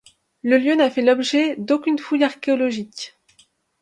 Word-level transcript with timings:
Le 0.41 0.57
lieu 0.57 0.73
n'a 0.73 0.89
fait 0.89 1.03
l'objet 1.03 1.55
d'aucunes 1.57 1.99
fouilles 1.99 2.23
archéologiques. 2.23 3.15